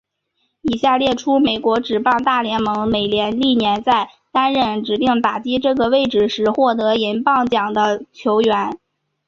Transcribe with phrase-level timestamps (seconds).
[0.63, 8.79] 以下列出美国职棒大联盟美联历年在担任指定打击这个位置时获得银棒奖的球员。